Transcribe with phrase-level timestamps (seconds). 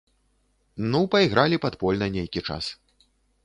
[0.95, 2.75] Ну пайгралі падпольна нейкі час.